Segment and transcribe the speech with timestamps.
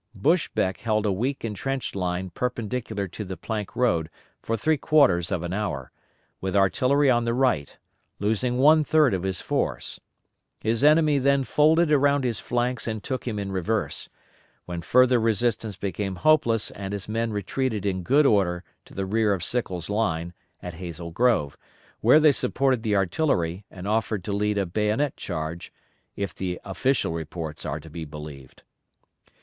[0.15, 4.09] Buschbeck held a weak intrenched line perpendicular to the plank road
[4.41, 5.91] for three quarters of an hor,
[6.41, 7.77] with artillery on the right,
[8.17, 9.99] losing one third of his force.
[10.59, 14.09] His enemy then folded around his flanks and took him in reverse,
[14.65, 19.35] when further resistance became hopeless and his men retreated in good order to the rear
[19.35, 20.33] of Sickles' line
[20.63, 21.55] at Hazel Grove
[21.99, 25.71] where they supported the artillery and offered to lead a bayonet charge,
[26.15, 28.63] if the official reports are to be believed.